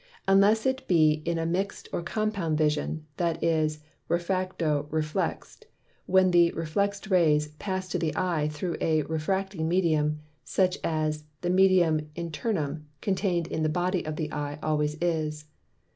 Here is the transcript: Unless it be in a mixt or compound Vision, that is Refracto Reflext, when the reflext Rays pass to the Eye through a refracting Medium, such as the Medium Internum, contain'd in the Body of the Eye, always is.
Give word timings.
Unless 0.27 0.65
it 0.65 0.87
be 0.87 1.21
in 1.25 1.37
a 1.37 1.45
mixt 1.45 1.87
or 1.93 2.01
compound 2.01 2.57
Vision, 2.57 3.05
that 3.17 3.43
is 3.43 3.81
Refracto 4.09 4.89
Reflext, 4.89 5.65
when 6.07 6.31
the 6.31 6.51
reflext 6.53 7.11
Rays 7.11 7.49
pass 7.59 7.87
to 7.89 7.99
the 7.99 8.11
Eye 8.15 8.47
through 8.47 8.77
a 8.81 9.03
refracting 9.03 9.67
Medium, 9.69 10.19
such 10.43 10.79
as 10.83 11.25
the 11.41 11.51
Medium 11.51 12.09
Internum, 12.15 12.85
contain'd 12.99 13.45
in 13.45 13.61
the 13.61 13.69
Body 13.69 14.03
of 14.03 14.15
the 14.15 14.31
Eye, 14.33 14.57
always 14.63 14.95
is. 14.95 15.45